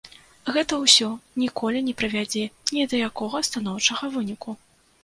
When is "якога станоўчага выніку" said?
3.11-4.61